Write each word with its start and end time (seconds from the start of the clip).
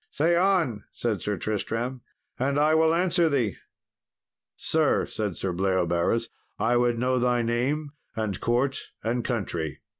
"Say 0.09 0.35
on," 0.35 0.83
said 0.93 1.21
Sir 1.21 1.37
Tristram, 1.37 2.01
"and 2.39 2.59
I 2.59 2.73
will 2.73 2.91
answer 2.91 3.29
thee." 3.29 3.57
"Sir," 4.55 5.05
said 5.05 5.37
Sir 5.37 5.53
Bleoberis, 5.53 6.29
"I 6.57 6.75
would 6.75 6.97
know 6.97 7.19
thy 7.19 7.43
name, 7.43 7.91
and 8.15 8.41
court, 8.41 8.79
and 9.03 9.23
country." 9.23 9.81